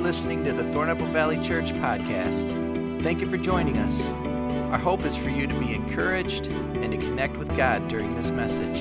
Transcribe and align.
listening 0.00 0.44
to 0.44 0.52
the 0.52 0.62
Thornapple 0.64 1.10
Valley 1.10 1.38
Church 1.42 1.72
podcast. 1.72 2.52
Thank 3.02 3.20
you 3.20 3.28
for 3.28 3.36
joining 3.36 3.78
us. 3.78 4.08
Our 4.70 4.78
hope 4.78 5.04
is 5.04 5.16
for 5.16 5.30
you 5.30 5.46
to 5.46 5.58
be 5.58 5.74
encouraged 5.74 6.48
and 6.48 6.92
to 6.92 6.98
connect 6.98 7.36
with 7.36 7.56
God 7.56 7.88
during 7.88 8.14
this 8.14 8.30
message. 8.30 8.78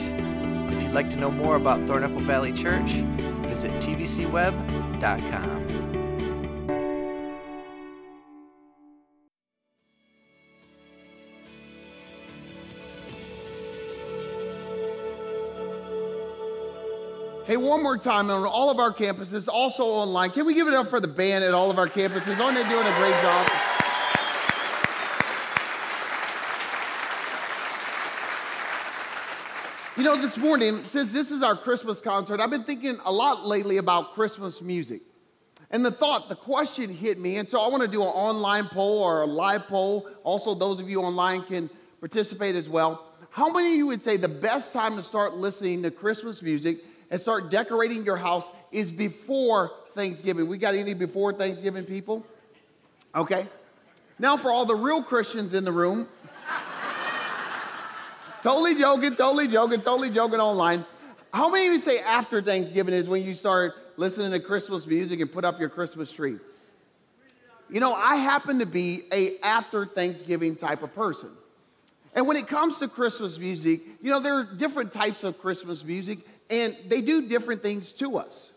If 0.71 0.83
you'd 0.83 0.93
like 0.93 1.09
to 1.11 1.17
know 1.17 1.31
more 1.31 1.55
about 1.55 1.79
Thornapple 1.81 2.21
Valley 2.21 2.53
Church, 2.53 2.91
visit 3.47 3.71
tvcweb.com. 3.81 5.66
Hey, 17.47 17.55
one 17.55 17.81
more 17.81 17.97
time 17.97 18.29
on 18.29 18.45
all 18.45 18.69
of 18.69 18.77
our 18.77 18.93
campuses, 18.93 19.47
also 19.47 19.85
online. 19.85 20.31
Can 20.31 20.45
we 20.45 20.53
give 20.53 20.67
it 20.67 20.73
up 20.73 20.89
for 20.89 20.99
the 20.99 21.07
band 21.07 21.45
at 21.45 21.53
all 21.53 21.71
of 21.71 21.79
our 21.79 21.87
campuses? 21.87 22.37
Aren't 22.41 22.57
they 22.57 22.63
doing 22.67 22.85
a 22.85 22.97
great 22.97 23.13
job? 23.21 23.47
You 29.95 30.03
know, 30.03 30.17
this 30.17 30.35
morning, 30.35 30.83
since 30.91 31.13
this 31.13 31.31
is 31.31 31.41
our 31.41 31.55
Christmas 31.55 32.01
concert, 32.01 32.41
I've 32.41 32.49
been 32.49 32.65
thinking 32.65 32.97
a 33.05 33.11
lot 33.13 33.45
lately 33.45 33.77
about 33.77 34.13
Christmas 34.13 34.61
music. 34.61 35.03
And 35.71 35.85
the 35.85 35.91
thought, 35.91 36.27
the 36.27 36.35
question 36.35 36.93
hit 36.93 37.17
me. 37.17 37.37
And 37.37 37.47
so 37.47 37.61
I 37.61 37.69
want 37.69 37.81
to 37.81 37.87
do 37.87 38.01
an 38.01 38.09
online 38.09 38.67
poll 38.67 39.01
or 39.01 39.21
a 39.21 39.25
live 39.25 39.67
poll. 39.67 40.09
Also, 40.25 40.53
those 40.53 40.81
of 40.81 40.89
you 40.89 41.01
online 41.01 41.43
can 41.43 41.69
participate 42.01 42.57
as 42.57 42.67
well. 42.67 43.05
How 43.29 43.49
many 43.49 43.71
of 43.71 43.77
you 43.77 43.87
would 43.87 44.03
say 44.03 44.17
the 44.17 44.27
best 44.27 44.73
time 44.73 44.97
to 44.97 45.01
start 45.01 45.37
listening 45.37 45.81
to 45.83 45.91
Christmas 45.91 46.41
music 46.41 46.83
and 47.09 47.19
start 47.19 47.49
decorating 47.49 48.03
your 48.03 48.17
house 48.17 48.47
is 48.71 48.91
before 48.91 49.71
Thanksgiving. 49.95 50.47
We 50.47 50.57
got 50.57 50.75
any 50.75 50.93
before 50.93 51.33
Thanksgiving 51.33 51.85
people? 51.85 52.25
Okay. 53.15 53.47
Now, 54.19 54.37
for 54.37 54.51
all 54.51 54.65
the 54.65 54.75
real 54.75 55.01
Christians 55.01 55.53
in 55.53 55.63
the 55.63 55.71
room, 55.71 56.07
totally 58.43 58.75
joking, 58.75 59.15
totally 59.15 59.47
joking, 59.47 59.81
totally 59.81 60.09
joking 60.09 60.39
online. 60.39 60.85
How 61.33 61.49
many 61.49 61.67
of 61.67 61.73
you 61.73 61.81
say 61.81 61.99
after 61.99 62.41
Thanksgiving 62.41 62.93
is 62.93 63.07
when 63.07 63.23
you 63.23 63.33
start 63.33 63.75
listening 63.97 64.31
to 64.31 64.39
Christmas 64.39 64.87
music 64.87 65.19
and 65.19 65.31
put 65.31 65.45
up 65.45 65.59
your 65.59 65.69
Christmas 65.69 66.11
tree? 66.11 66.37
You 67.69 67.79
know, 67.79 67.93
I 67.93 68.15
happen 68.15 68.59
to 68.59 68.65
be 68.65 69.03
a 69.11 69.39
after 69.39 69.85
Thanksgiving 69.85 70.55
type 70.55 70.83
of 70.83 70.95
person. 70.95 71.29
And 72.15 72.25
when 72.25 72.37
it 72.37 72.47
comes 72.47 72.79
to 72.79 72.87
Christmas 72.87 73.37
music, 73.37 73.81
you 74.01 74.09
know, 74.09 74.19
there 74.19 74.35
are 74.35 74.43
different 74.43 74.93
types 74.93 75.23
of 75.23 75.37
Christmas 75.39 75.83
music. 75.83 76.19
And 76.49 76.75
they 76.87 77.01
do 77.01 77.27
different 77.27 77.61
things 77.61 77.91
to 77.93 78.17
us. 78.17 78.51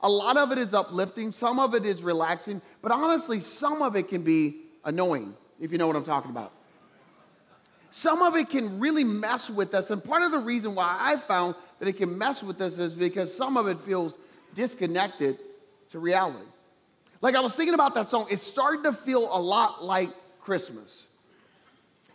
A 0.00 0.08
lot 0.08 0.36
of 0.36 0.52
it 0.52 0.58
is 0.58 0.74
uplifting, 0.74 1.32
some 1.32 1.58
of 1.58 1.74
it 1.74 1.86
is 1.86 2.02
relaxing, 2.02 2.60
but 2.82 2.92
honestly, 2.92 3.40
some 3.40 3.80
of 3.80 3.96
it 3.96 4.08
can 4.08 4.22
be 4.22 4.60
annoying, 4.84 5.34
if 5.60 5.72
you 5.72 5.78
know 5.78 5.86
what 5.86 5.96
I'm 5.96 6.04
talking 6.04 6.30
about. 6.30 6.52
Some 7.90 8.22
of 8.22 8.36
it 8.36 8.50
can 8.50 8.80
really 8.80 9.04
mess 9.04 9.48
with 9.48 9.72
us. 9.72 9.90
And 9.90 10.02
part 10.02 10.22
of 10.22 10.32
the 10.32 10.38
reason 10.38 10.74
why 10.74 10.96
I 11.00 11.16
found 11.16 11.54
that 11.78 11.88
it 11.88 11.96
can 11.96 12.18
mess 12.18 12.42
with 12.42 12.60
us 12.60 12.76
is 12.76 12.92
because 12.92 13.34
some 13.34 13.56
of 13.56 13.66
it 13.66 13.78
feels 13.80 14.18
disconnected 14.52 15.38
to 15.90 15.98
reality. 15.98 16.44
Like 17.20 17.36
I 17.36 17.40
was 17.40 17.54
thinking 17.54 17.74
about 17.74 17.94
that 17.94 18.10
song, 18.10 18.26
it's 18.28 18.42
starting 18.42 18.82
to 18.82 18.92
feel 18.92 19.28
a 19.34 19.40
lot 19.40 19.84
like 19.84 20.10
Christmas. 20.40 21.06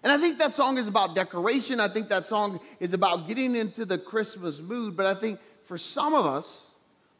And 0.04 0.12
I 0.12 0.18
think 0.18 0.38
that 0.38 0.56
song 0.56 0.78
is 0.78 0.88
about 0.88 1.14
decoration. 1.16 1.80
I 1.80 1.88
think 1.90 2.08
that 2.10 2.26
song 2.26 2.60
is 2.80 2.94
about 2.94 3.28
getting 3.28 3.56
into 3.56 3.86
the 3.86 3.98
Christmas 3.98 4.60
mood. 4.60 4.96
But 4.96 5.06
I 5.06 5.20
think 5.20 5.40
for 5.66 5.78
some 5.78 6.14
of 6.14 6.26
us, 6.26 6.68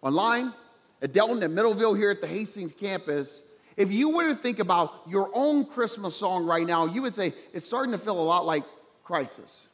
online, 0.02 0.54
at 1.02 1.14
Delton, 1.14 1.44
at 1.44 1.52
Middleville, 1.52 1.98
here 1.98 2.12
at 2.12 2.22
the 2.22 2.28
Hastings 2.28 2.74
campus, 2.74 3.42
if 3.76 3.92
you 3.92 4.10
were 4.10 4.28
to 4.28 4.36
think 4.36 4.60
about 4.60 5.02
your 5.08 5.30
own 5.34 5.66
Christmas 5.66 6.16
song 6.16 6.46
right 6.46 6.68
now, 6.68 6.86
you 6.86 7.02
would 7.02 7.16
say 7.16 7.34
it's 7.54 7.66
starting 7.66 7.92
to 7.92 7.98
feel 7.98 8.20
a 8.20 8.22
lot 8.22 8.46
like 8.46 8.64
crisis. 9.04 9.68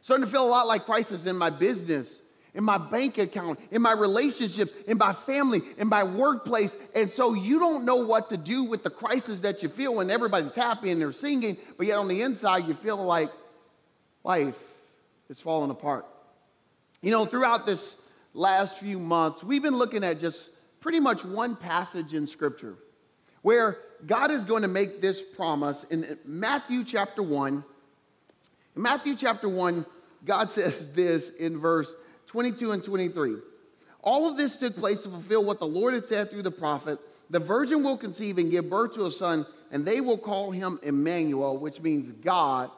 Starting 0.00 0.24
to 0.24 0.30
feel 0.30 0.44
a 0.44 0.48
lot 0.48 0.66
like 0.66 0.84
crisis 0.84 1.26
in 1.26 1.36
my 1.36 1.50
business, 1.50 2.20
in 2.54 2.62
my 2.62 2.78
bank 2.78 3.18
account, 3.18 3.58
in 3.70 3.82
my 3.82 3.92
relationships, 3.92 4.72
in 4.86 4.96
my 4.96 5.12
family, 5.12 5.60
in 5.76 5.88
my 5.88 6.04
workplace. 6.04 6.74
And 6.94 7.10
so 7.10 7.34
you 7.34 7.58
don't 7.58 7.84
know 7.84 7.96
what 7.96 8.28
to 8.28 8.36
do 8.36 8.64
with 8.64 8.82
the 8.82 8.90
crisis 8.90 9.40
that 9.40 9.62
you 9.62 9.68
feel 9.68 9.96
when 9.96 10.10
everybody's 10.10 10.54
happy 10.54 10.90
and 10.90 11.00
they're 11.00 11.12
singing, 11.12 11.56
but 11.76 11.86
yet 11.86 11.98
on 11.98 12.08
the 12.08 12.22
inside 12.22 12.66
you 12.66 12.74
feel 12.74 12.96
like 12.96 13.30
life 14.22 14.58
is 15.28 15.40
falling 15.40 15.70
apart. 15.70 16.06
You 17.02 17.10
know, 17.10 17.26
throughout 17.26 17.66
this 17.66 17.96
last 18.32 18.78
few 18.78 18.98
months, 18.98 19.42
we've 19.42 19.62
been 19.62 19.76
looking 19.76 20.04
at 20.04 20.20
just 20.20 20.48
pretty 20.80 21.00
much 21.00 21.24
one 21.24 21.56
passage 21.56 22.14
in 22.14 22.26
Scripture 22.26 22.76
where 23.42 23.78
God 24.06 24.30
is 24.30 24.44
going 24.44 24.62
to 24.62 24.68
make 24.68 25.02
this 25.02 25.20
promise 25.20 25.84
in 25.90 26.18
Matthew 26.24 26.84
chapter 26.84 27.22
1. 27.22 27.64
In 28.76 28.82
Matthew 28.82 29.16
chapter 29.16 29.48
1, 29.48 29.84
God 30.24 30.50
says 30.50 30.92
this 30.92 31.30
in 31.30 31.58
verse 31.58 31.92
22 32.34 32.72
and 32.72 32.82
23. 32.82 33.36
All 34.02 34.28
of 34.28 34.36
this 34.36 34.56
took 34.56 34.74
place 34.74 35.04
to 35.04 35.08
fulfill 35.08 35.44
what 35.44 35.60
the 35.60 35.68
Lord 35.68 35.94
had 35.94 36.04
said 36.04 36.32
through 36.32 36.42
the 36.42 36.50
prophet. 36.50 36.98
The 37.30 37.38
virgin 37.38 37.84
will 37.84 37.96
conceive 37.96 38.38
and 38.38 38.50
give 38.50 38.68
birth 38.68 38.94
to 38.94 39.06
a 39.06 39.10
son, 39.12 39.46
and 39.70 39.86
they 39.86 40.00
will 40.00 40.18
call 40.18 40.50
him 40.50 40.80
Emmanuel, 40.82 41.56
which 41.56 41.80
means 41.80 42.10
God 42.24 42.72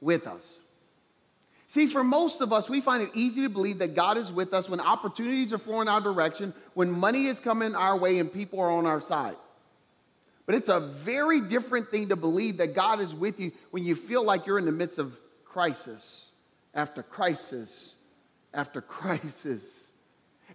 with 0.00 0.26
us. 0.26 0.40
See, 1.68 1.86
for 1.86 2.02
most 2.02 2.40
of 2.40 2.50
us, 2.50 2.70
we 2.70 2.80
find 2.80 3.02
it 3.02 3.10
easy 3.12 3.42
to 3.42 3.50
believe 3.50 3.80
that 3.80 3.94
God 3.94 4.16
is 4.16 4.32
with 4.32 4.54
us 4.54 4.70
when 4.70 4.80
opportunities 4.80 5.52
are 5.52 5.58
flowing 5.58 5.86
our 5.86 6.00
direction, 6.00 6.54
when 6.72 6.90
money 6.90 7.26
is 7.26 7.38
coming 7.38 7.74
our 7.74 7.98
way, 7.98 8.20
and 8.20 8.32
people 8.32 8.58
are 8.60 8.70
on 8.70 8.86
our 8.86 9.02
side. 9.02 9.36
But 10.46 10.54
it's 10.54 10.70
a 10.70 10.80
very 10.80 11.42
different 11.42 11.90
thing 11.90 12.08
to 12.08 12.16
believe 12.16 12.56
that 12.56 12.74
God 12.74 13.02
is 13.02 13.14
with 13.14 13.38
you 13.38 13.52
when 13.70 13.84
you 13.84 13.94
feel 13.94 14.24
like 14.24 14.46
you're 14.46 14.58
in 14.58 14.64
the 14.64 14.72
midst 14.72 14.98
of 14.98 15.14
crisis 15.44 16.30
after 16.72 17.02
crisis 17.02 17.95
after 18.56 18.80
crisis. 18.80 19.62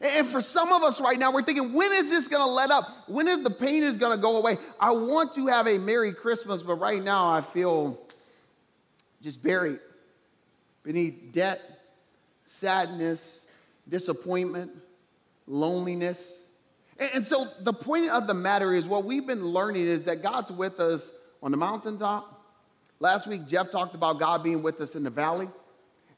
And 0.01 0.25
for 0.27 0.41
some 0.41 0.73
of 0.73 0.81
us 0.81 0.99
right 0.99 1.17
now, 1.17 1.31
we're 1.31 1.43
thinking, 1.43 1.73
when 1.73 1.91
is 1.93 2.09
this 2.09 2.27
going 2.27 2.41
to 2.41 2.49
let 2.49 2.71
up? 2.71 2.85
When 3.07 3.27
is 3.27 3.43
the 3.43 3.51
pain 3.51 3.83
is 3.83 3.97
going 3.97 4.17
to 4.17 4.21
go 4.21 4.37
away? 4.37 4.57
I 4.79 4.91
want 4.91 5.35
to 5.35 5.45
have 5.47 5.67
a 5.67 5.77
Merry 5.77 6.11
Christmas, 6.11 6.63
but 6.63 6.75
right 6.75 7.01
now 7.01 7.31
I 7.31 7.41
feel 7.41 7.99
just 9.21 9.43
buried 9.43 9.79
beneath 10.83 11.31
debt, 11.31 11.61
sadness, 12.45 13.41
disappointment, 13.87 14.71
loneliness. 15.45 16.33
And 16.97 17.25
so 17.25 17.45
the 17.59 17.73
point 17.73 18.09
of 18.09 18.25
the 18.25 18.33
matter 18.33 18.73
is 18.73 18.87
what 18.87 19.05
we've 19.05 19.27
been 19.27 19.45
learning 19.45 19.85
is 19.85 20.05
that 20.05 20.23
God's 20.23 20.51
with 20.51 20.79
us 20.79 21.11
on 21.43 21.51
the 21.51 21.57
mountaintop. 21.57 22.39
Last 22.99 23.27
week, 23.27 23.47
Jeff 23.47 23.69
talked 23.69 23.93
about 23.93 24.19
God 24.19 24.43
being 24.43 24.63
with 24.63 24.81
us 24.81 24.95
in 24.95 25.03
the 25.03 25.09
valley. 25.11 25.47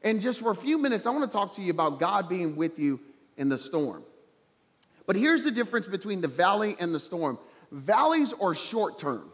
And 0.03 0.21
just 0.21 0.39
for 0.39 0.51
a 0.51 0.55
few 0.55 0.77
minutes, 0.77 1.05
I 1.05 1.11
want 1.11 1.29
to 1.29 1.31
talk 1.31 1.55
to 1.55 1.61
you 1.61 1.71
about 1.71 1.99
God 1.99 2.27
being 2.27 2.55
with 2.55 2.77
you 2.77 2.99
in 3.37 3.49
the 3.49 3.57
storm. 3.57 4.03
But 5.05 5.15
here's 5.15 5.43
the 5.43 5.51
difference 5.51 5.85
between 5.85 6.21
the 6.21 6.27
valley 6.27 6.75
and 6.79 6.93
the 6.93 6.99
storm 6.99 7.37
valleys 7.71 8.33
are 8.33 8.53
short 8.53 8.99
term. 8.99 9.29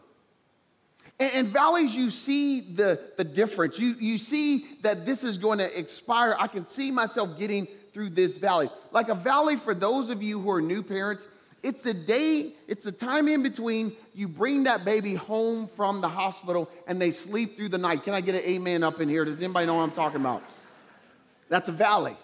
And, 1.20 1.50
valleys, 1.50 1.94
you 1.94 2.10
see 2.12 2.62
the, 2.62 2.98
the 3.18 3.26
difference. 3.26 3.78
You, 3.78 3.94
you 4.00 4.18
see 4.18 4.66
that 4.84 5.06
this 5.06 5.26
is 5.26 5.38
going 5.38 5.58
to 5.58 5.78
expire. 5.78 6.34
I 6.40 6.48
can 6.48 6.66
see 6.66 6.92
myself 6.92 7.38
getting 7.38 7.68
through 7.94 8.12
this 8.12 8.38
valley. 8.38 8.70
Like 8.92 9.10
a 9.10 9.16
valley, 9.16 9.58
for 9.58 9.76
those 9.76 10.10
of 10.10 10.24
you 10.24 10.40
who 10.40 10.50
are 10.50 10.62
new 10.62 10.82
parents, 10.82 11.28
it's 11.62 11.82
the 11.82 11.94
day, 11.94 12.54
it's 12.70 12.86
the 12.86 12.92
time 12.94 13.28
in 13.28 13.44
between 13.44 13.92
you 14.14 14.30
bring 14.30 14.64
that 14.64 14.86
baby 14.86 15.14
home 15.14 15.68
from 15.76 16.00
the 16.00 16.08
hospital 16.08 16.70
and 16.88 17.02
they 17.02 17.12
sleep 17.12 17.58
through 17.58 17.70
the 17.70 17.78
night. 17.78 18.04
Can 18.04 18.14
I 18.14 18.22
get 18.22 18.36
an 18.36 18.42
amen 18.42 18.82
up 18.82 19.02
in 19.02 19.10
here? 19.10 19.26
Does 19.26 19.40
anybody 19.40 19.66
know 19.66 19.74
what 19.74 19.84
I'm 19.84 19.92
talking 19.92 20.22
about? 20.22 20.42
That's 21.50 21.68
a 21.68 21.74
valley. 21.74 22.16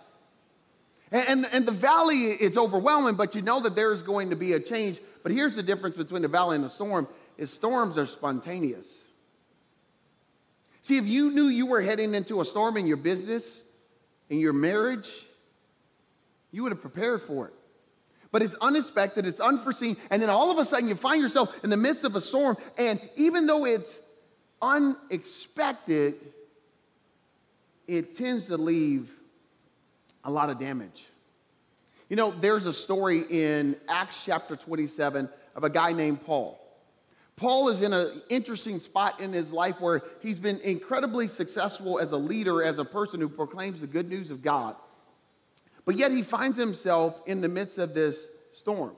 And, 1.11 1.27
and, 1.27 1.49
and, 1.51 1.65
the 1.65 1.71
valley 1.71 2.25
is 2.25 2.57
overwhelming, 2.57 3.15
but 3.15 3.35
you 3.35 3.41
know 3.41 3.59
that 3.61 3.75
there's 3.75 4.01
going 4.01 4.31
to 4.31 4.35
be 4.35 4.53
a 4.53 4.59
change. 4.59 4.99
But 5.23 5.31
here's 5.31 5.55
the 5.55 5.63
difference 5.63 5.97
between 5.97 6.21
the 6.21 6.27
valley 6.27 6.55
and 6.55 6.63
the 6.63 6.69
storm 6.69 7.07
is 7.37 7.51
storms 7.51 7.97
are 7.97 8.07
spontaneous. 8.07 8.87
See, 10.81 10.97
if 10.97 11.05
you 11.05 11.31
knew 11.31 11.47
you 11.47 11.65
were 11.65 11.81
heading 11.81 12.13
into 12.13 12.41
a 12.41 12.45
storm 12.45 12.77
in 12.77 12.85
your 12.85 12.97
business, 12.97 13.61
in 14.29 14.39
your 14.39 14.53
marriage, 14.53 15.09
you 16.51 16.63
would 16.63 16.71
have 16.71 16.81
prepared 16.81 17.21
for 17.21 17.47
it. 17.47 17.53
But 18.31 18.43
it's 18.43 18.55
unexpected, 18.61 19.25
it's 19.25 19.39
unforeseen, 19.39 19.97
and 20.09 20.21
then 20.21 20.29
all 20.29 20.51
of 20.51 20.57
a 20.57 20.65
sudden 20.65 20.89
you 20.89 20.95
find 20.95 21.21
yourself 21.21 21.55
in 21.63 21.69
the 21.69 21.77
midst 21.77 22.03
of 22.03 22.15
a 22.15 22.21
storm, 22.21 22.57
and 22.77 22.99
even 23.15 23.47
though 23.47 23.65
it's 23.65 24.01
unexpected, 24.61 26.15
it 27.87 28.17
tends 28.17 28.47
to 28.47 28.57
leave 28.57 29.09
a 30.25 30.31
lot 30.31 30.49
of 30.49 30.59
damage. 30.59 31.05
You 32.09 32.15
know, 32.15 32.31
there's 32.31 32.65
a 32.65 32.73
story 32.73 33.23
in 33.29 33.77
Acts 33.87 34.23
chapter 34.25 34.55
27 34.55 35.29
of 35.55 35.63
a 35.63 35.69
guy 35.69 35.93
named 35.93 36.25
Paul. 36.25 36.59
Paul 37.35 37.69
is 37.69 37.81
in 37.81 37.93
an 37.93 38.21
interesting 38.29 38.79
spot 38.79 39.19
in 39.19 39.33
his 39.33 39.51
life 39.51 39.79
where 39.79 40.01
he's 40.21 40.39
been 40.39 40.59
incredibly 40.59 41.27
successful 41.27 41.99
as 41.99 42.11
a 42.11 42.17
leader, 42.17 42.63
as 42.63 42.77
a 42.77 42.85
person 42.85 43.19
who 43.19 43.29
proclaims 43.29 43.81
the 43.81 43.87
good 43.87 44.09
news 44.09 44.31
of 44.31 44.41
God. 44.41 44.75
But 45.83 45.95
yet 45.95 46.11
he 46.11 46.23
finds 46.23 46.57
himself 46.57 47.19
in 47.25 47.41
the 47.41 47.49
midst 47.49 47.77
of 47.77 47.93
this 47.93 48.27
storm. 48.53 48.93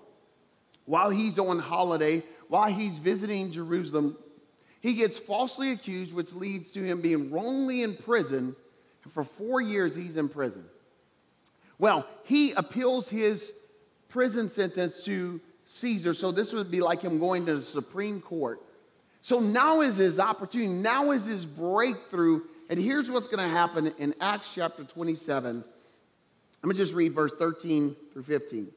while 0.86 1.10
he's 1.10 1.38
on 1.38 1.60
holiday, 1.60 2.24
while 2.48 2.72
he's 2.72 2.98
visiting 2.98 3.52
Jerusalem, 3.52 4.16
he 4.80 4.94
gets 4.94 5.18
falsely 5.18 5.72
accused, 5.72 6.14
which 6.14 6.32
leads 6.32 6.72
to 6.72 6.84
him 6.84 7.02
being 7.02 7.30
wrongly 7.30 7.84
in 7.84 7.94
prison. 7.96 8.56
For 9.10 9.26
four 9.26 9.60
years, 9.60 9.96
he's 9.96 10.16
in 10.16 10.30
prison. 10.30 10.64
Well, 11.80 12.08
he 12.24 12.52
appeals 12.54 13.10
his 13.10 13.54
prison 14.10 14.50
sentence 14.50 15.04
to 15.06 15.40
Caesar, 15.66 16.14
so 16.14 16.32
this 16.32 16.54
would 16.54 16.72
be 16.72 16.82
like 16.82 17.02
him 17.02 17.20
going 17.20 17.46
to 17.46 17.56
the 17.56 17.62
Supreme 17.62 18.22
Court. 18.22 18.62
So 19.22 19.40
now 19.40 19.82
is 19.82 19.98
his 19.98 20.20
opportunity, 20.20 20.72
now 20.72 21.12
is 21.12 21.26
his 21.26 21.46
breakthrough. 21.46 22.42
And 22.70 22.80
here's 22.80 23.12
what's 23.12 23.28
going 23.28 23.44
to 23.44 23.50
happen 23.50 23.94
in 23.98 24.14
Acts 24.22 24.52
chapter 24.54 24.84
27. 24.84 25.58
I'm 25.58 25.64
going 26.64 26.76
to 26.76 26.82
just 26.82 26.94
read 26.94 27.14
verse 27.14 27.34
13 27.38 27.96
through 28.14 28.24
15. 28.24 28.68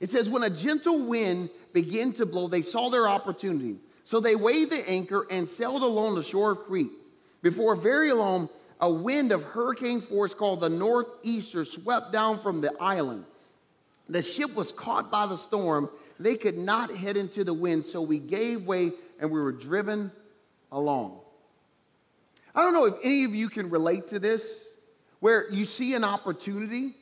It 0.00 0.10
says, 0.10 0.28
When 0.28 0.42
a 0.42 0.50
gentle 0.50 1.00
wind 1.00 1.50
began 1.72 2.12
to 2.14 2.26
blow, 2.26 2.48
they 2.48 2.62
saw 2.62 2.90
their 2.90 3.08
opportunity. 3.08 3.76
So 4.04 4.20
they 4.20 4.34
weighed 4.34 4.70
the 4.70 4.88
anchor 4.88 5.26
and 5.30 5.48
sailed 5.48 5.82
along 5.82 6.16
the 6.16 6.22
shore 6.22 6.52
of 6.52 6.58
Crete. 6.64 6.90
Before 7.40 7.74
very 7.74 8.12
long, 8.12 8.48
a 8.82 8.92
wind 8.92 9.30
of 9.30 9.44
hurricane 9.44 10.00
force 10.00 10.34
called 10.34 10.60
the 10.60 10.68
northeaster 10.68 11.64
swept 11.64 12.12
down 12.12 12.40
from 12.40 12.60
the 12.60 12.72
island. 12.80 13.24
The 14.08 14.20
ship 14.20 14.54
was 14.56 14.72
caught 14.72 15.08
by 15.08 15.28
the 15.28 15.36
storm. 15.36 15.88
They 16.18 16.34
could 16.34 16.58
not 16.58 16.90
head 16.90 17.16
into 17.16 17.44
the 17.44 17.54
wind, 17.54 17.86
so 17.86 18.02
we 18.02 18.18
gave 18.18 18.66
way 18.66 18.90
and 19.20 19.30
we 19.30 19.40
were 19.40 19.52
driven 19.52 20.10
along. 20.72 21.20
I 22.56 22.62
don't 22.62 22.74
know 22.74 22.86
if 22.86 22.94
any 23.04 23.22
of 23.24 23.34
you 23.34 23.48
can 23.48 23.70
relate 23.70 24.08
to 24.08 24.18
this, 24.18 24.66
where 25.20 25.48
you 25.52 25.64
see 25.64 25.94
an 25.94 26.02
opportunity 26.02 26.96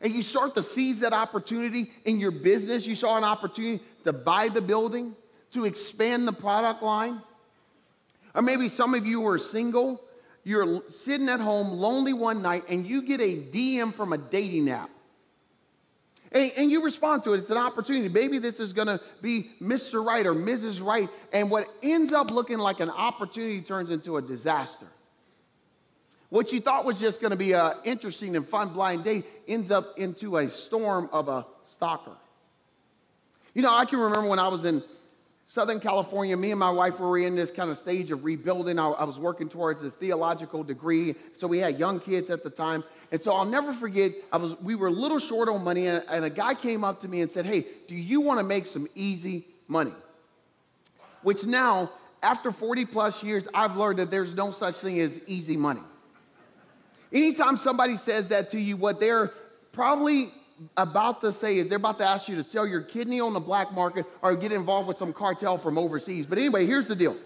and 0.00 0.12
you 0.12 0.22
start 0.22 0.56
to 0.56 0.62
seize 0.64 0.98
that 1.00 1.12
opportunity 1.12 1.92
in 2.04 2.18
your 2.18 2.32
business. 2.32 2.84
You 2.84 2.96
saw 2.96 3.16
an 3.16 3.22
opportunity 3.22 3.82
to 4.02 4.12
buy 4.12 4.48
the 4.48 4.60
building, 4.60 5.14
to 5.52 5.66
expand 5.66 6.26
the 6.26 6.32
product 6.32 6.82
line. 6.82 7.22
Or 8.34 8.42
maybe 8.42 8.68
some 8.68 8.94
of 8.94 9.06
you 9.06 9.24
are 9.28 9.38
single, 9.38 10.02
you're 10.44 10.82
sitting 10.88 11.28
at 11.28 11.40
home 11.40 11.68
lonely 11.72 12.12
one 12.12 12.42
night, 12.42 12.64
and 12.68 12.86
you 12.86 13.02
get 13.02 13.20
a 13.20 13.36
DM 13.36 13.94
from 13.94 14.12
a 14.12 14.18
dating 14.18 14.70
app. 14.70 14.90
And, 16.32 16.50
and 16.56 16.70
you 16.70 16.82
respond 16.82 17.24
to 17.24 17.34
it. 17.34 17.38
It's 17.38 17.50
an 17.50 17.58
opportunity. 17.58 18.08
Maybe 18.08 18.38
this 18.38 18.58
is 18.58 18.72
going 18.72 18.88
to 18.88 19.00
be 19.20 19.50
Mr. 19.60 20.04
Right 20.04 20.26
or 20.26 20.34
Mrs. 20.34 20.84
Right. 20.84 21.08
And 21.32 21.50
what 21.50 21.68
ends 21.82 22.12
up 22.12 22.30
looking 22.30 22.58
like 22.58 22.80
an 22.80 22.90
opportunity 22.90 23.60
turns 23.60 23.90
into 23.90 24.16
a 24.16 24.22
disaster. 24.22 24.86
What 26.30 26.50
you 26.50 26.62
thought 26.62 26.86
was 26.86 26.98
just 26.98 27.20
going 27.20 27.32
to 27.32 27.36
be 27.36 27.52
an 27.52 27.74
interesting 27.84 28.34
and 28.36 28.48
fun 28.48 28.70
blind 28.70 29.04
date 29.04 29.26
ends 29.46 29.70
up 29.70 29.98
into 29.98 30.38
a 30.38 30.48
storm 30.48 31.10
of 31.12 31.28
a 31.28 31.46
stalker. 31.70 32.16
You 33.52 33.60
know, 33.60 33.72
I 33.72 33.84
can 33.84 33.98
remember 33.98 34.30
when 34.30 34.38
I 34.38 34.48
was 34.48 34.64
in 34.64 34.82
Southern 35.52 35.80
California, 35.80 36.34
me 36.34 36.50
and 36.50 36.58
my 36.58 36.70
wife 36.70 36.98
were 36.98 37.18
in 37.18 37.36
this 37.36 37.50
kind 37.50 37.70
of 37.70 37.76
stage 37.76 38.10
of 38.10 38.24
rebuilding. 38.24 38.78
I, 38.78 38.88
I, 38.88 39.04
was 39.04 39.18
working 39.18 39.50
towards 39.50 39.82
this 39.82 39.92
theological 39.92 40.64
degree. 40.64 41.14
So 41.36 41.46
we 41.46 41.58
had 41.58 41.78
young 41.78 42.00
kids 42.00 42.30
at 42.30 42.42
the 42.42 42.48
time. 42.48 42.82
And 43.10 43.20
so 43.20 43.34
I'll 43.34 43.44
never 43.44 43.74
forget, 43.74 44.12
I 44.32 44.38
was, 44.38 44.58
we 44.62 44.76
were 44.76 44.86
a 44.86 44.92
little 44.92 45.18
short 45.18 45.50
on 45.50 45.62
money, 45.62 45.88
and, 45.88 46.02
and 46.08 46.24
a 46.24 46.30
guy 46.30 46.54
came 46.54 46.84
up 46.84 47.02
to 47.02 47.08
me 47.08 47.20
and 47.20 47.30
said, 47.30 47.44
Hey, 47.44 47.66
do 47.86 47.94
you 47.94 48.22
want 48.22 48.40
to 48.40 48.44
make 48.44 48.64
some 48.64 48.88
easy 48.94 49.44
money? 49.68 49.92
Which 51.20 51.44
now, 51.44 51.90
after 52.22 52.50
40 52.50 52.86
plus 52.86 53.22
years, 53.22 53.46
I've 53.52 53.76
learned 53.76 53.98
that 53.98 54.10
there's 54.10 54.34
no 54.34 54.52
such 54.52 54.76
thing 54.76 55.00
as 55.00 55.20
easy 55.26 55.58
money. 55.58 55.82
Anytime 57.12 57.58
somebody 57.58 57.98
says 57.98 58.28
that 58.28 58.48
to 58.52 58.58
you, 58.58 58.78
what 58.78 59.00
they're 59.00 59.32
probably 59.70 60.32
about 60.76 61.20
to 61.22 61.32
say 61.32 61.58
is 61.58 61.68
they're 61.68 61.76
about 61.76 61.98
to 61.98 62.06
ask 62.06 62.28
you 62.28 62.36
to 62.36 62.44
sell 62.44 62.66
your 62.66 62.82
kidney 62.82 63.20
on 63.20 63.32
the 63.32 63.40
black 63.40 63.72
market 63.72 64.06
or 64.22 64.34
get 64.36 64.52
involved 64.52 64.88
with 64.88 64.96
some 64.96 65.12
cartel 65.12 65.58
from 65.58 65.78
overseas. 65.78 66.26
But 66.26 66.38
anyway, 66.38 66.66
here's 66.66 66.88
the 66.88 66.96
deal. 66.96 67.16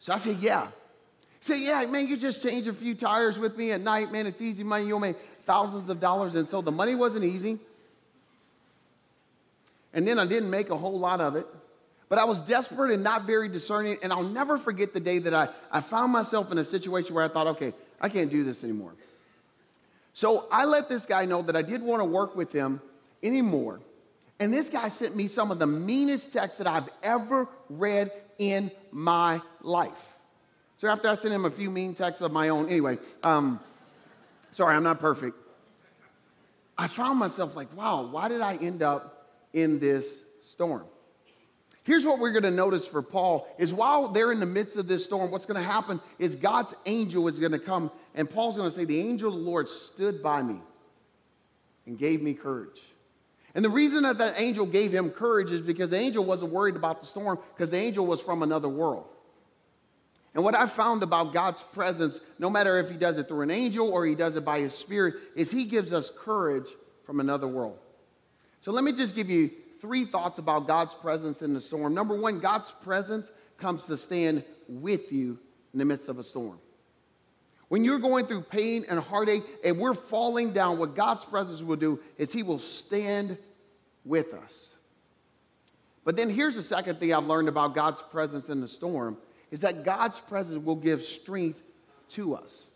So 0.00 0.12
I 0.12 0.18
said, 0.18 0.36
Yeah. 0.36 0.66
He 0.66 1.44
said, 1.44 1.60
Yeah, 1.60 1.84
man, 1.86 2.06
you 2.08 2.16
just 2.16 2.42
change 2.42 2.66
a 2.66 2.72
few 2.72 2.94
tires 2.94 3.38
with 3.38 3.56
me 3.56 3.72
at 3.72 3.80
night, 3.80 4.12
man. 4.12 4.26
It's 4.26 4.40
easy 4.40 4.64
money. 4.64 4.86
You'll 4.86 5.00
make 5.00 5.16
thousands 5.44 5.88
of 5.88 6.00
dollars. 6.00 6.34
And 6.34 6.48
so 6.48 6.60
the 6.60 6.72
money 6.72 6.94
wasn't 6.94 7.24
easy. 7.24 7.58
And 9.92 10.06
then 10.06 10.18
I 10.18 10.26
didn't 10.26 10.50
make 10.50 10.70
a 10.70 10.76
whole 10.76 10.98
lot 10.98 11.20
of 11.20 11.36
it. 11.36 11.46
But 12.08 12.18
I 12.18 12.24
was 12.24 12.40
desperate 12.40 12.90
and 12.92 13.02
not 13.02 13.24
very 13.24 13.48
discerning. 13.48 13.98
And 14.02 14.12
I'll 14.12 14.22
never 14.22 14.58
forget 14.58 14.94
the 14.94 15.00
day 15.00 15.18
that 15.18 15.34
I, 15.34 15.48
I 15.70 15.80
found 15.80 16.12
myself 16.12 16.50
in 16.52 16.58
a 16.58 16.64
situation 16.64 17.14
where 17.14 17.24
I 17.24 17.28
thought, 17.28 17.46
okay, 17.48 17.72
I 18.00 18.08
can't 18.08 18.30
do 18.30 18.44
this 18.44 18.64
anymore. 18.64 18.92
So 20.18 20.46
I 20.50 20.64
let 20.64 20.88
this 20.88 21.06
guy 21.06 21.26
know 21.26 21.42
that 21.42 21.54
I 21.54 21.62
didn't 21.62 21.86
want 21.86 22.00
to 22.00 22.04
work 22.04 22.34
with 22.34 22.50
him 22.50 22.80
anymore. 23.22 23.78
And 24.40 24.52
this 24.52 24.68
guy 24.68 24.88
sent 24.88 25.14
me 25.14 25.28
some 25.28 25.52
of 25.52 25.60
the 25.60 25.66
meanest 25.68 26.32
texts 26.32 26.58
that 26.58 26.66
I've 26.66 26.88
ever 27.04 27.46
read 27.70 28.10
in 28.36 28.72
my 28.90 29.40
life. 29.62 29.92
So 30.78 30.88
after 30.88 31.06
I 31.06 31.14
sent 31.14 31.32
him 31.32 31.44
a 31.44 31.52
few 31.52 31.70
mean 31.70 31.94
texts 31.94 32.20
of 32.20 32.32
my 32.32 32.48
own, 32.48 32.68
anyway, 32.68 32.98
um, 33.22 33.60
sorry, 34.50 34.74
I'm 34.74 34.82
not 34.82 34.98
perfect. 34.98 35.36
I 36.76 36.88
found 36.88 37.20
myself 37.20 37.54
like, 37.54 37.72
wow, 37.76 38.02
why 38.02 38.26
did 38.26 38.40
I 38.40 38.56
end 38.56 38.82
up 38.82 39.28
in 39.52 39.78
this 39.78 40.04
storm? 40.44 40.82
Here's 41.88 42.04
what 42.04 42.18
we're 42.18 42.32
going 42.32 42.42
to 42.42 42.50
notice 42.50 42.86
for 42.86 43.00
Paul 43.00 43.48
is 43.56 43.72
while 43.72 44.08
they're 44.08 44.30
in 44.30 44.40
the 44.40 44.46
midst 44.46 44.76
of 44.76 44.86
this 44.86 45.02
storm, 45.02 45.30
what's 45.30 45.46
going 45.46 45.58
to 45.58 45.66
happen 45.66 46.02
is 46.18 46.36
God's 46.36 46.74
angel 46.84 47.28
is 47.28 47.38
going 47.38 47.52
to 47.52 47.58
come, 47.58 47.90
and 48.14 48.28
Paul's 48.28 48.58
going 48.58 48.68
to 48.68 48.78
say, 48.78 48.84
The 48.84 49.00
angel 49.00 49.30
of 49.30 49.36
the 49.36 49.50
Lord 49.50 49.70
stood 49.70 50.22
by 50.22 50.42
me 50.42 50.56
and 51.86 51.98
gave 51.98 52.20
me 52.20 52.34
courage. 52.34 52.82
And 53.54 53.64
the 53.64 53.70
reason 53.70 54.02
that 54.02 54.18
that 54.18 54.34
angel 54.36 54.66
gave 54.66 54.92
him 54.92 55.08
courage 55.08 55.50
is 55.50 55.62
because 55.62 55.88
the 55.88 55.96
angel 55.96 56.26
wasn't 56.26 56.52
worried 56.52 56.76
about 56.76 57.00
the 57.00 57.06
storm 57.06 57.38
because 57.54 57.70
the 57.70 57.78
angel 57.78 58.04
was 58.04 58.20
from 58.20 58.42
another 58.42 58.68
world. 58.68 59.06
And 60.34 60.44
what 60.44 60.54
I 60.54 60.66
found 60.66 61.02
about 61.02 61.32
God's 61.32 61.62
presence, 61.72 62.20
no 62.38 62.50
matter 62.50 62.78
if 62.78 62.90
he 62.90 62.98
does 62.98 63.16
it 63.16 63.28
through 63.28 63.40
an 63.40 63.50
angel 63.50 63.90
or 63.90 64.04
he 64.04 64.14
does 64.14 64.36
it 64.36 64.44
by 64.44 64.60
his 64.60 64.74
spirit, 64.74 65.14
is 65.34 65.50
he 65.50 65.64
gives 65.64 65.94
us 65.94 66.12
courage 66.14 66.68
from 67.06 67.18
another 67.18 67.48
world. 67.48 67.78
So 68.60 68.72
let 68.72 68.84
me 68.84 68.92
just 68.92 69.16
give 69.16 69.30
you 69.30 69.50
three 69.80 70.04
thoughts 70.04 70.38
about 70.38 70.66
God's 70.66 70.94
presence 70.94 71.42
in 71.42 71.54
the 71.54 71.60
storm. 71.60 71.94
Number 71.94 72.16
one, 72.16 72.40
God's 72.40 72.70
presence 72.82 73.30
comes 73.58 73.86
to 73.86 73.96
stand 73.96 74.44
with 74.68 75.12
you 75.12 75.38
in 75.72 75.78
the 75.78 75.84
midst 75.84 76.08
of 76.08 76.18
a 76.18 76.24
storm. 76.24 76.58
When 77.68 77.84
you're 77.84 77.98
going 77.98 78.26
through 78.26 78.42
pain 78.42 78.86
and 78.88 78.98
heartache 78.98 79.44
and 79.62 79.78
we're 79.78 79.94
falling 79.94 80.52
down, 80.52 80.78
what 80.78 80.94
God's 80.94 81.24
presence 81.24 81.60
will 81.60 81.76
do 81.76 82.00
is 82.16 82.32
He 82.32 82.42
will 82.42 82.58
stand 82.58 83.36
with 84.04 84.32
us. 84.32 84.74
But 86.04 86.16
then 86.16 86.30
here's 86.30 86.54
the 86.54 86.62
second 86.62 86.98
thing 86.98 87.12
I've 87.12 87.26
learned 87.26 87.48
about 87.48 87.74
God's 87.74 88.00
presence 88.10 88.48
in 88.48 88.62
the 88.62 88.68
storm 88.68 89.18
is 89.50 89.60
that 89.60 89.84
God's 89.84 90.18
presence 90.18 90.64
will 90.64 90.76
give 90.76 91.04
strength 91.04 91.60
to 92.10 92.34
us. 92.34 92.68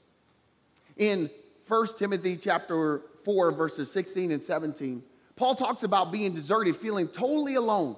In 0.99 1.31
1 1.69 1.97
Timothy 1.97 2.37
chapter 2.37 3.01
4 3.25 3.53
verses 3.53 3.91
16 3.91 4.31
and 4.33 4.43
17, 4.43 5.03
Paul 5.43 5.57
talks 5.57 5.83
about 5.83 6.13
being 6.13 6.35
deserted, 6.35 6.77
feeling 6.77 7.09
totally 7.09 7.57
alone. 7.57 7.97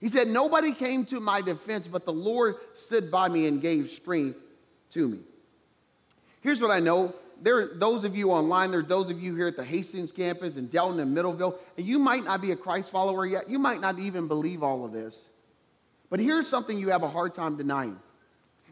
He 0.00 0.08
said, 0.08 0.26
Nobody 0.26 0.72
came 0.72 1.04
to 1.06 1.20
my 1.20 1.42
defense, 1.42 1.86
but 1.86 2.06
the 2.06 2.14
Lord 2.14 2.54
stood 2.76 3.10
by 3.10 3.28
me 3.28 3.46
and 3.46 3.60
gave 3.60 3.90
strength 3.90 4.38
to 4.92 5.06
me. 5.06 5.18
Here's 6.40 6.62
what 6.62 6.70
I 6.70 6.80
know. 6.80 7.14
There 7.42 7.58
are 7.58 7.74
those 7.74 8.04
of 8.04 8.16
you 8.16 8.30
online, 8.30 8.70
there's 8.70 8.86
those 8.86 9.10
of 9.10 9.22
you 9.22 9.34
here 9.34 9.48
at 9.48 9.56
the 9.56 9.64
Hastings 9.64 10.12
campus 10.12 10.56
in 10.56 10.68
Delton 10.68 10.98
and 10.98 11.14
Middleville, 11.14 11.58
and 11.76 11.84
you 11.84 11.98
might 11.98 12.24
not 12.24 12.40
be 12.40 12.52
a 12.52 12.56
Christ 12.56 12.90
follower 12.90 13.26
yet. 13.26 13.50
You 13.50 13.58
might 13.58 13.82
not 13.82 13.98
even 13.98 14.26
believe 14.26 14.62
all 14.62 14.86
of 14.86 14.90
this. 14.90 15.28
But 16.08 16.20
here's 16.20 16.48
something 16.48 16.78
you 16.78 16.88
have 16.88 17.02
a 17.02 17.10
hard 17.10 17.34
time 17.34 17.58
denying 17.58 17.98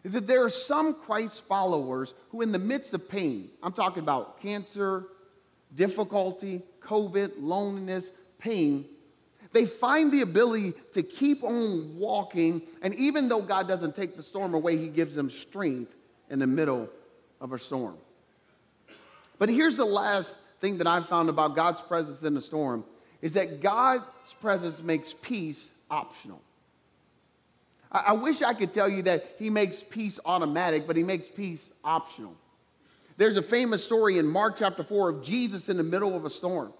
is 0.05 0.13
that 0.13 0.27
there 0.27 0.43
are 0.43 0.49
some 0.49 0.95
Christ 0.95 1.43
followers 1.47 2.15
who, 2.31 2.41
in 2.41 2.51
the 2.51 2.59
midst 2.59 2.95
of 2.95 3.11
pain, 3.11 3.51
I'm 3.63 3.75
talking 3.75 4.03
about 4.03 4.41
cancer, 4.41 5.05
difficulty, 5.75 6.63
COVID, 6.87 7.33
loneliness, 7.39 8.11
pain, 8.39 8.87
they 9.53 9.65
find 9.65 10.13
the 10.13 10.21
ability 10.21 10.75
to 10.93 11.03
keep 11.03 11.43
on 11.43 11.97
walking. 11.97 12.63
And 12.83 12.95
even 12.95 13.29
though 13.29 13.41
God 13.41 13.67
doesn't 13.67 13.97
take 13.97 14.17
the 14.17 14.23
storm 14.23 14.55
away, 14.55 14.77
He 14.77 14.89
gives 14.89 15.15
them 15.15 15.31
strength 15.31 15.95
in 16.31 16.39
the 16.39 16.47
middle 16.47 16.89
of 17.41 17.53
a 17.53 17.59
storm. 17.59 17.97
But 19.39 19.49
here's 19.49 19.77
the 19.77 19.85
last 19.85 20.37
thing 20.61 20.79
that 20.79 20.87
I've 20.87 21.09
found 21.09 21.29
about 21.29 21.55
God's 21.55 21.81
presence 21.81 22.23
in 22.23 22.35
the 22.35 22.41
storm 22.41 22.85
is 23.23 23.33
that 23.35 23.61
God's 23.61 24.05
presence 24.41 24.83
makes 24.83 25.15
peace 25.23 25.71
optional. 25.91 26.41
I, 27.91 28.05
I 28.09 28.13
wish 28.13 28.43
I 28.43 28.55
could 28.55 28.73
tell 28.73 28.89
you 28.89 29.03
that 29.03 29.37
He 29.39 29.51
makes 29.51 29.83
peace 29.83 30.19
automatic, 30.25 30.87
but 30.87 30.97
He 30.97 31.03
makes 31.03 31.29
peace 31.29 31.71
optional. 31.85 32.37
There's 33.17 33.37
a 33.37 33.43
famous 33.43 33.83
story 33.83 34.19
in 34.19 34.27
Mark 34.27 34.57
chapter 34.59 34.83
4 34.83 35.09
of 35.09 35.23
Jesus 35.23 35.69
in 35.69 35.77
the 35.77 35.83
middle 35.83 36.15
of 36.15 36.25
a 36.25 36.31
storm. 36.31 36.73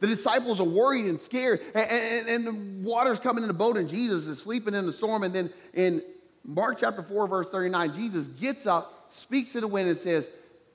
The 0.00 0.06
disciples 0.06 0.60
are 0.60 0.64
worried 0.64 1.06
and 1.06 1.20
scared, 1.20 1.60
and, 1.74 1.90
and, 1.90 2.28
and, 2.28 2.46
the 2.46 2.88
water's 2.88 3.18
coming 3.18 3.42
in 3.42 3.48
the 3.48 3.54
boat, 3.54 3.76
and 3.76 3.88
Jesus 3.88 4.26
is 4.26 4.40
sleeping 4.40 4.74
in 4.74 4.86
the 4.86 4.92
storm. 4.92 5.24
And 5.24 5.34
then 5.34 5.50
in 5.74 6.02
Mark 6.44 6.78
chapter 6.78 7.02
4, 7.02 7.26
verse 7.26 7.48
39, 7.50 7.94
Jesus 7.94 8.26
gets 8.28 8.66
up, 8.66 9.08
speaks 9.10 9.52
to 9.52 9.60
the 9.60 9.66
wind, 9.66 9.88
and 9.88 9.98
says, 9.98 10.28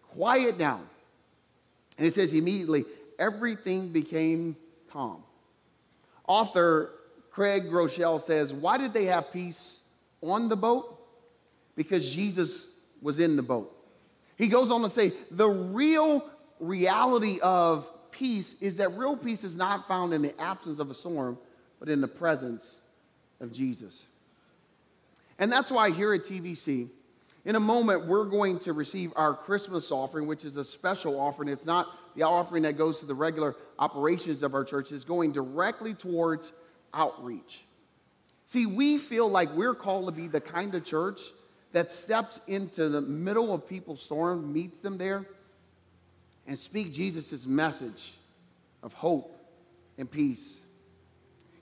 Quiet 0.09 0.57
down. 0.57 0.85
And 1.97 2.05
it 2.05 2.13
says 2.13 2.33
immediately, 2.33 2.85
everything 3.17 3.89
became 3.89 4.57
calm. 4.91 5.23
Author 6.27 6.91
Craig 7.31 7.63
Groeschel 7.63 8.21
says, 8.21 8.53
Why 8.53 8.77
did 8.77 8.93
they 8.93 9.05
have 9.05 9.31
peace 9.31 9.79
on 10.21 10.49
the 10.49 10.55
boat? 10.55 10.99
Because 11.75 12.09
Jesus 12.09 12.67
was 13.01 13.19
in 13.19 13.35
the 13.35 13.41
boat. 13.41 13.73
He 14.37 14.47
goes 14.47 14.71
on 14.71 14.81
to 14.81 14.89
say, 14.89 15.13
The 15.31 15.49
real 15.49 16.27
reality 16.59 17.39
of 17.41 17.87
peace 18.11 18.55
is 18.61 18.77
that 18.77 18.97
real 18.97 19.17
peace 19.17 19.43
is 19.43 19.55
not 19.55 19.87
found 19.87 20.13
in 20.13 20.21
the 20.21 20.39
absence 20.39 20.79
of 20.79 20.89
a 20.89 20.93
storm, 20.93 21.37
but 21.79 21.89
in 21.89 22.01
the 22.01 22.07
presence 22.07 22.81
of 23.39 23.51
Jesus. 23.51 24.05
And 25.39 25.51
that's 25.51 25.71
why 25.71 25.91
here 25.91 26.13
at 26.13 26.23
TVC, 26.23 26.87
in 27.45 27.55
a 27.55 27.59
moment, 27.59 28.05
we're 28.05 28.25
going 28.25 28.59
to 28.59 28.73
receive 28.73 29.11
our 29.15 29.33
Christmas 29.33 29.91
offering, 29.91 30.27
which 30.27 30.45
is 30.45 30.55
a 30.55 30.63
special 30.63 31.19
offering. 31.19 31.49
It's 31.49 31.65
not 31.65 31.87
the 32.15 32.23
offering 32.23 32.63
that 32.63 32.77
goes 32.77 32.99
to 32.99 33.05
the 33.05 33.15
regular 33.15 33.55
operations 33.79 34.43
of 34.43 34.53
our 34.53 34.63
church, 34.63 34.91
it's 34.91 35.03
going 35.03 35.31
directly 35.33 35.93
towards 35.93 36.53
outreach. 36.93 37.65
See, 38.45 38.65
we 38.65 38.97
feel 38.97 39.27
like 39.27 39.51
we're 39.55 39.73
called 39.73 40.05
to 40.05 40.11
be 40.11 40.27
the 40.27 40.39
kind 40.41 40.75
of 40.75 40.85
church 40.85 41.19
that 41.73 41.91
steps 41.91 42.39
into 42.47 42.87
the 42.87 43.01
middle 43.01 43.53
of 43.53 43.67
people's 43.67 44.01
storm, 44.01 44.53
meets 44.53 44.79
them 44.79 44.97
there, 44.97 45.25
and 46.47 46.57
speak 46.57 46.93
Jesus' 46.93 47.45
message 47.45 48.13
of 48.81 48.93
hope 48.93 49.35
and 49.97 50.09
peace. 50.09 50.59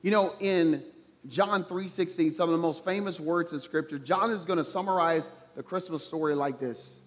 You 0.02 0.12
know, 0.12 0.36
in 0.40 0.84
John 1.28 1.64
3:16, 1.66 2.34
some 2.34 2.50
of 2.50 2.54
the 2.54 2.62
most 2.62 2.84
famous 2.84 3.20
words 3.20 3.54
in 3.54 3.62
scripture, 3.62 4.00
John 4.00 4.32
is 4.32 4.46
going 4.46 4.58
to 4.58 4.66
summarize 4.66 5.30
the 5.56 5.64
Christmas 5.64 6.06
story 6.06 6.36
like 6.36 6.60
this. 6.60 7.00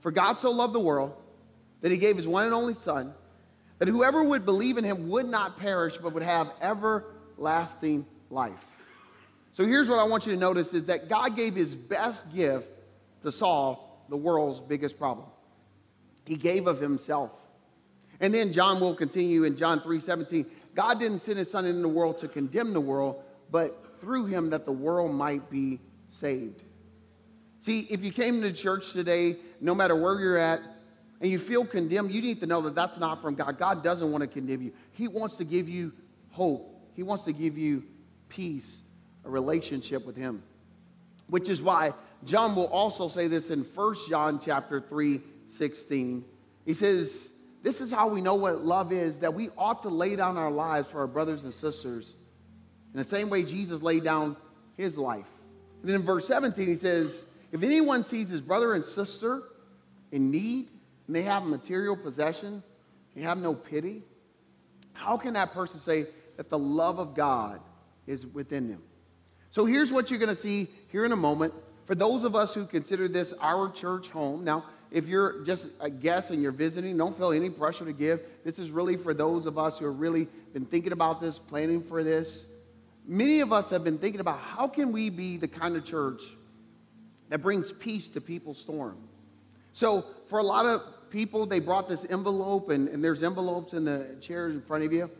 For 0.00 0.10
God 0.10 0.38
so 0.38 0.50
loved 0.50 0.74
the 0.74 0.80
world 0.80 1.14
that 1.80 1.90
he 1.90 1.98
gave 1.98 2.16
his 2.16 2.28
one 2.28 2.44
and 2.44 2.54
only 2.54 2.74
son 2.74 3.14
that 3.78 3.88
whoever 3.88 4.22
would 4.22 4.44
believe 4.44 4.78
in 4.78 4.84
him 4.84 5.08
would 5.08 5.28
not 5.28 5.58
perish 5.58 5.96
but 5.96 6.12
would 6.12 6.22
have 6.22 6.52
everlasting 6.60 8.06
life. 8.30 8.64
So 9.52 9.66
here's 9.66 9.88
what 9.88 9.98
I 9.98 10.04
want 10.04 10.26
you 10.26 10.32
to 10.32 10.38
notice 10.38 10.72
is 10.72 10.86
that 10.86 11.08
God 11.08 11.36
gave 11.36 11.54
his 11.54 11.74
best 11.74 12.32
gift 12.34 12.68
to 13.22 13.30
solve 13.30 13.78
the 14.08 14.16
world's 14.16 14.60
biggest 14.60 14.98
problem. 14.98 15.26
He 16.24 16.36
gave 16.36 16.66
of 16.66 16.80
himself. 16.80 17.30
And 18.20 18.32
then 18.32 18.52
John 18.52 18.80
will 18.80 18.94
continue 18.94 19.44
in 19.44 19.56
John 19.56 19.80
3:17. 19.80 20.46
God 20.74 20.98
didn't 20.98 21.20
send 21.20 21.38
his 21.38 21.50
son 21.50 21.66
into 21.66 21.82
the 21.82 21.88
world 21.88 22.18
to 22.18 22.28
condemn 22.28 22.72
the 22.72 22.80
world, 22.80 23.22
but 23.50 24.00
through 24.00 24.26
him 24.26 24.50
that 24.50 24.64
the 24.64 24.72
world 24.72 25.12
might 25.12 25.50
be 25.50 25.80
saved. 26.08 26.62
See, 27.60 27.80
if 27.90 28.02
you 28.02 28.12
came 28.12 28.40
to 28.42 28.52
church 28.52 28.92
today, 28.92 29.36
no 29.60 29.74
matter 29.74 29.94
where 29.94 30.18
you're 30.18 30.38
at, 30.38 30.60
and 31.20 31.30
you 31.30 31.38
feel 31.38 31.64
condemned, 31.64 32.10
you 32.10 32.20
need 32.20 32.40
to 32.40 32.46
know 32.46 32.60
that 32.62 32.74
that's 32.74 32.98
not 32.98 33.22
from 33.22 33.36
God. 33.36 33.56
God 33.56 33.84
doesn't 33.84 34.10
want 34.10 34.22
to 34.22 34.26
condemn 34.26 34.62
you. 34.62 34.72
He 34.92 35.06
wants 35.06 35.36
to 35.36 35.44
give 35.44 35.68
you 35.68 35.92
hope. 36.30 36.80
He 36.94 37.04
wants 37.04 37.24
to 37.24 37.32
give 37.32 37.56
you 37.56 37.84
peace, 38.28 38.78
a 39.24 39.30
relationship 39.30 40.04
with 40.06 40.16
him. 40.16 40.42
Which 41.28 41.48
is 41.48 41.62
why 41.62 41.92
John 42.24 42.54
will 42.54 42.66
also 42.66 43.08
say 43.08 43.26
this 43.26 43.50
in 43.50 43.60
1 43.60 43.94
John 44.08 44.38
chapter 44.38 44.80
3, 44.80 45.20
16. 45.46 46.24
He 46.64 46.74
says, 46.74 47.30
This 47.62 47.80
is 47.80 47.90
how 47.90 48.08
we 48.08 48.20
know 48.20 48.34
what 48.34 48.64
love 48.64 48.92
is, 48.92 49.18
that 49.20 49.34
we 49.34 49.50
ought 49.56 49.82
to 49.82 49.88
lay 49.88 50.16
down 50.16 50.36
our 50.36 50.50
lives 50.50 50.90
for 50.90 51.00
our 51.00 51.06
brothers 51.06 51.44
and 51.44 51.52
sisters. 51.52 52.14
In 52.92 52.98
the 52.98 53.04
same 53.04 53.30
way 53.30 53.42
Jesus 53.42 53.82
laid 53.82 54.04
down 54.04 54.36
his 54.76 54.98
life. 54.98 55.26
And 55.80 55.88
then 55.88 55.96
in 55.96 56.02
verse 56.02 56.26
17, 56.26 56.66
he 56.66 56.74
says, 56.74 57.24
If 57.50 57.62
anyone 57.62 58.04
sees 58.04 58.28
his 58.28 58.40
brother 58.40 58.74
and 58.74 58.84
sister 58.84 59.42
in 60.12 60.30
need, 60.30 60.70
and 61.06 61.16
they 61.16 61.22
have 61.22 61.44
material 61.44 61.96
possession, 61.96 62.62
they 63.14 63.22
have 63.22 63.38
no 63.38 63.54
pity, 63.54 64.02
how 64.92 65.16
can 65.16 65.34
that 65.34 65.52
person 65.52 65.80
say 65.80 66.06
that 66.36 66.48
the 66.48 66.58
love 66.58 66.98
of 66.98 67.14
God 67.14 67.60
is 68.06 68.26
within 68.26 68.68
them? 68.68 68.82
So 69.52 69.66
here's 69.66 69.92
what 69.92 70.10
you're 70.10 70.18
going 70.18 70.34
to 70.34 70.40
see 70.40 70.68
here 70.88 71.04
in 71.04 71.12
a 71.12 71.16
moment. 71.16 71.52
For 71.84 71.94
those 71.94 72.24
of 72.24 72.34
us 72.34 72.54
who 72.54 72.64
consider 72.64 73.06
this 73.06 73.34
our 73.38 73.70
church 73.70 74.08
home, 74.08 74.44
now, 74.44 74.64
if 74.90 75.06
you're 75.06 75.44
just 75.44 75.68
a 75.78 75.90
guest 75.90 76.30
and 76.30 76.42
you're 76.42 76.52
visiting, 76.52 76.96
don't 76.96 77.16
feel 77.16 77.32
any 77.32 77.50
pressure 77.50 77.84
to 77.84 77.92
give. 77.92 78.20
This 78.44 78.58
is 78.58 78.70
really 78.70 78.96
for 78.96 79.12
those 79.12 79.44
of 79.44 79.58
us 79.58 79.78
who 79.78 79.84
have 79.84 80.00
really 80.00 80.26
been 80.54 80.64
thinking 80.64 80.92
about 80.92 81.20
this, 81.20 81.38
planning 81.38 81.82
for 81.82 82.02
this. 82.02 82.46
Many 83.06 83.40
of 83.40 83.52
us 83.52 83.68
have 83.70 83.84
been 83.84 83.98
thinking 83.98 84.20
about 84.20 84.38
how 84.38 84.68
can 84.68 84.90
we 84.90 85.10
be 85.10 85.36
the 85.36 85.48
kind 85.48 85.76
of 85.76 85.84
church 85.84 86.22
that 87.28 87.40
brings 87.40 87.72
peace 87.72 88.08
to 88.10 88.20
people's 88.22 88.58
storm. 88.58 88.96
So 89.72 90.06
for 90.28 90.38
a 90.38 90.42
lot 90.42 90.64
of 90.64 90.82
people, 91.10 91.44
they 91.44 91.58
brought 91.58 91.90
this 91.90 92.06
envelope, 92.08 92.70
and, 92.70 92.88
and 92.88 93.04
there's 93.04 93.22
envelopes 93.22 93.74
in 93.74 93.84
the 93.84 94.16
chairs 94.20 94.54
in 94.54 94.62
front 94.62 94.84
of 94.84 94.92
you. 94.94 95.10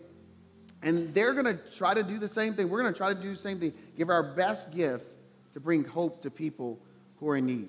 And 0.82 1.14
they're 1.14 1.32
going 1.32 1.44
to 1.44 1.58
try 1.70 1.94
to 1.94 2.02
do 2.02 2.18
the 2.18 2.28
same 2.28 2.54
thing. 2.54 2.68
We're 2.68 2.82
going 2.82 2.92
to 2.92 2.96
try 2.96 3.14
to 3.14 3.20
do 3.20 3.34
the 3.34 3.40
same 3.40 3.60
thing, 3.60 3.72
give 3.96 4.10
our 4.10 4.22
best 4.22 4.72
gift 4.72 5.04
to 5.54 5.60
bring 5.60 5.84
hope 5.84 6.22
to 6.22 6.30
people 6.30 6.78
who 7.18 7.28
are 7.28 7.36
in 7.36 7.46
need. 7.46 7.68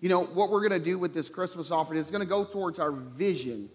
You 0.00 0.08
know, 0.08 0.24
what 0.24 0.50
we're 0.50 0.66
going 0.66 0.78
to 0.78 0.84
do 0.84 0.98
with 0.98 1.14
this 1.14 1.28
Christmas 1.28 1.70
offering 1.70 1.98
is 2.00 2.10
going 2.10 2.20
to 2.20 2.26
go 2.26 2.44
towards 2.44 2.78
our 2.78 2.90
vision 2.90 3.70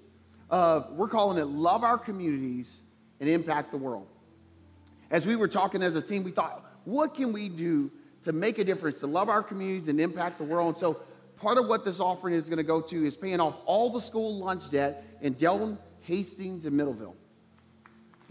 of, 0.49 0.91
we're 0.91 1.07
calling 1.07 1.37
it 1.37 1.45
Love 1.45 1.83
Our 1.83 1.97
Communities 1.97 2.81
and 3.19 3.29
Impact 3.29 3.71
the 3.71 3.77
World. 3.77 4.07
As 5.09 5.25
we 5.25 5.35
were 5.35 5.47
talking 5.47 5.81
as 5.81 5.95
a 5.95 6.01
team, 6.01 6.23
we 6.23 6.31
thought, 6.31 6.65
what 6.85 7.15
can 7.15 7.31
we 7.31 7.47
do 7.47 7.89
to 8.23 8.33
make 8.33 8.59
a 8.59 8.63
difference, 8.63 8.99
to 8.99 9.07
love 9.07 9.29
our 9.29 9.41
communities 9.41 9.87
and 9.87 9.99
impact 9.99 10.37
the 10.37 10.43
world? 10.43 10.69
And 10.69 10.77
so 10.77 11.01
part 11.37 11.57
of 11.57 11.67
what 11.67 11.85
this 11.85 11.99
offering 11.99 12.35
is 12.35 12.47
going 12.47 12.57
to 12.57 12.63
go 12.63 12.81
to 12.81 13.05
is 13.05 13.15
paying 13.15 13.39
off 13.39 13.55
all 13.65 13.89
the 13.89 14.01
school 14.01 14.37
lunch 14.37 14.69
debt 14.69 15.05
in 15.21 15.33
Delton, 15.33 15.77
Hastings, 16.01 16.65
and 16.65 16.79
Middleville. 16.79 17.15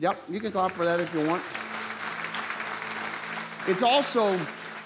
Yep, 0.00 0.18
you 0.30 0.40
can 0.40 0.50
clap 0.50 0.72
for 0.72 0.86
that 0.86 0.98
if 0.98 1.12
you 1.12 1.20
want. 1.28 1.42
It's 3.68 3.82
also 3.82 4.34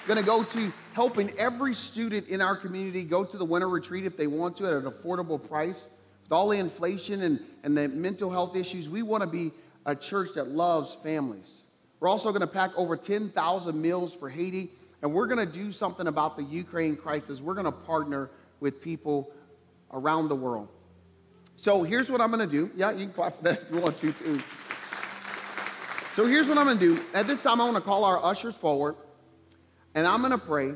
going 0.09 0.19
to 0.19 0.25
go 0.25 0.43
to 0.43 0.73
helping 0.93 1.31
every 1.39 1.73
student 1.73 2.27
in 2.27 2.41
our 2.41 2.57
community 2.57 3.05
go 3.05 3.25
to 3.25 3.37
the 3.37 3.45
winter 3.45 3.69
retreat 3.69 4.07
if 4.07 4.17
they 4.17 4.27
want 4.27 4.57
to 4.57 4.67
at 4.67 4.73
an 4.73 4.91
affordable 4.91 5.41
price. 5.41 5.87
With 6.25 6.33
all 6.33 6.49
the 6.49 6.59
inflation 6.59 7.23
and, 7.23 7.39
and 7.63 7.79
the 7.79 7.89
mental 7.89 8.29
health 8.29 8.57
issues, 8.57 8.89
we 8.89 9.03
want 9.03 9.23
to 9.23 9.29
be 9.29 9.53
a 9.87 9.95
church 9.95 10.33
that 10.35 10.49
loves 10.49 10.97
families. 10.97 11.63
We're 12.01 12.09
also 12.09 12.31
going 12.31 12.41
to 12.41 12.49
pack 12.49 12.73
over 12.77 12.97
10,000 12.97 13.81
meals 13.81 14.15
for 14.15 14.29
Haiti, 14.29 14.69
and 15.01 15.15
we're 15.15 15.29
going 15.29 15.47
to 15.47 15.53
do 15.53 15.71
something 15.71 16.09
about 16.09 16.37
the 16.37 16.43
Ukraine 16.43 16.97
crisis. 16.97 17.41
We're 17.41 17.55
going 17.55 17.67
to 17.67 17.73
partner 17.73 18.31
with 18.59 18.83
people 18.83 19.31
around 19.93 20.27
the 20.27 20.35
world. 20.35 20.67
So 21.57 21.85
here's 21.85 22.11
what 22.11 22.21
I'm 22.21 22.33
going 22.33 22.47
to 22.47 22.53
do. 22.53 22.69
Yeah, 22.75 22.91
you 22.91 23.07
can 23.07 23.15
clap 23.15 23.37
for 23.37 23.45
that 23.45 23.63
if 23.63 23.71
you 23.73 23.81
want 23.81 24.01
to, 24.01 24.13
too. 24.13 24.41
So 26.15 26.27
here's 26.27 26.47
what 26.47 26.59
I'm 26.59 26.67
going 26.67 26.79
to 26.79 26.95
do. 26.95 27.03
At 27.13 27.27
this 27.27 27.43
time, 27.43 27.61
I 27.61 27.65
want 27.65 27.77
to 27.77 27.83
call 27.83 28.05
our 28.05 28.25
ushers 28.25 28.55
forward, 28.55 28.95
and 29.97 30.07
I'm 30.07 30.21
going 30.21 30.31
to 30.31 30.39
pray, 30.39 30.73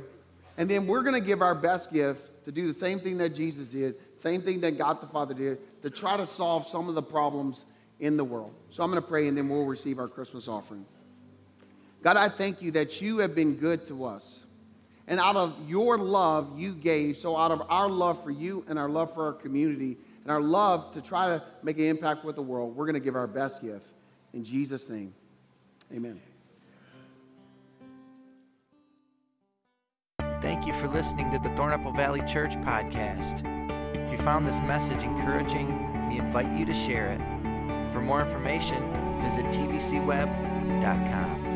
and 0.57 0.68
then 0.68 0.88
we're 0.88 1.02
going 1.02 1.14
to 1.14 1.25
give 1.25 1.42
our 1.42 1.54
best 1.54 1.92
gift 1.92 2.45
to 2.45 2.50
do 2.50 2.66
the 2.66 2.75
same 2.75 2.99
thing 2.99 3.18
that 3.18 3.37
Jesus 3.37 3.68
did, 3.68 3.95
same 4.16 4.42
thing 4.42 4.61
that 4.62 4.76
God 4.76 5.00
the 5.00 5.07
Father 5.07 5.35
did, 5.35 5.61
to 5.83 5.90
try 5.90 6.16
to 6.16 6.26
solve 6.26 6.66
some 6.66 6.88
of 6.88 6.97
the 6.97 7.02
problems 7.02 7.66
in 8.00 8.16
the 8.16 8.25
world. 8.25 8.52
So 8.73 8.83
I'm 8.83 8.90
going 8.90 9.00
to 9.00 9.09
pray, 9.09 9.28
and 9.28 9.38
then 9.38 9.49
we'll 9.49 9.64
receive 9.64 10.00
our 10.00 10.09
Christmas 10.09 10.49
offering. 10.49 10.85
God, 12.02 12.16
I 12.16 12.28
thank 12.28 12.61
you 12.61 12.73
that 12.73 13.00
you 13.00 13.18
have 13.18 13.37
been 13.37 13.54
good 13.54 13.87
to 13.87 14.07
us. 14.07 14.42
And 15.07 15.21
out 15.21 15.37
of 15.37 15.54
your 15.68 15.99
love, 15.99 16.59
you 16.59 16.75
gave. 16.75 17.16
So, 17.16 17.37
out 17.37 17.52
of 17.52 17.62
our 17.68 17.88
love 17.88 18.25
for 18.25 18.33
you 18.33 18.64
and 18.68 18.76
our 18.76 18.88
love 18.88 19.14
for 19.14 19.26
our 19.26 19.33
community 19.35 19.97
and 20.25 20.33
our 20.33 20.40
love 20.40 20.92
to 20.95 21.00
try 21.00 21.28
to 21.28 21.45
make 21.62 21.78
an 21.78 21.85
impact 21.85 22.25
with 22.25 22.35
the 22.35 22.42
world, 22.42 22.75
we're 22.75 22.87
going 22.87 22.95
to 22.95 23.00
give 23.00 23.14
our 23.14 23.28
best 23.28 23.62
gift. 23.62 23.87
In 24.35 24.45
Jesus' 24.45 24.88
name, 24.88 25.14
amen. 25.92 26.21
Thank 30.40 30.66
you 30.66 30.73
for 30.73 30.88
listening 30.88 31.30
to 31.33 31.38
the 31.38 31.49
Thornapple 31.50 31.95
Valley 31.97 32.23
Church 32.23 32.54
podcast. 32.57 33.45
If 33.97 34.12
you 34.12 34.18
found 34.18 34.47
this 34.47 34.61
message 34.61 35.02
encouraging, 35.02 36.09
we 36.09 36.18
invite 36.18 36.57
you 36.57 36.64
to 36.64 36.73
share 36.73 37.09
it. 37.09 37.21
For 37.90 38.00
more 38.00 38.21
information, 38.21 38.92
visit 39.21 39.47
tvcweb.com. 39.47 41.48